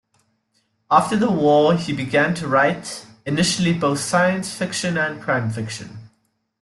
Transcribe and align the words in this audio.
After 0.89 1.15
the 1.15 1.29
war, 1.29 1.75
he 1.75 1.93
began 1.93 2.33
to 2.33 2.47
write, 2.47 3.05
initially 3.23 3.71
both 3.71 3.99
science 3.99 4.51
fiction 4.51 4.97
and 4.97 5.21
crime 5.21 5.51
fiction. 5.51 6.09